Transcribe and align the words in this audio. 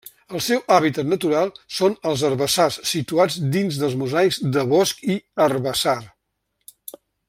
El 0.37 0.41
seu 0.43 0.61
hàbitat 0.75 1.09
natural 1.09 1.51
són 1.79 1.97
els 2.13 2.23
herbassars 2.31 2.79
situats 2.93 3.37
dins 3.59 3.79
dels 3.85 3.97
mosaics 4.03 4.43
de 4.57 4.67
bosc 4.75 5.07
i 5.17 5.23
herbassar. 5.49 5.99